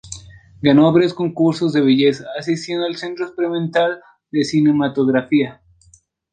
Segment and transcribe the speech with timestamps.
[0.63, 5.61] Ganó varios concursos de belleza, asistiendo al Centro Experimental de Cinematografía.